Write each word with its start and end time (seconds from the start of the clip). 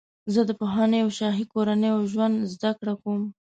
زه 0.33 0.41
د 0.45 0.51
پخوانیو 0.59 1.15
شاهي 1.17 1.45
کورنیو 1.53 1.97
ژوند 2.11 2.35
زدهکړه 2.53 2.93
کوم. 3.01 3.21